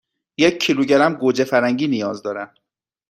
یک 0.37 0.61
کیلوگرم 0.63 1.13
گوجه 1.13 1.43
فرنگی 1.43 1.87
نیاز 1.87 2.23
دارم. 2.23 2.53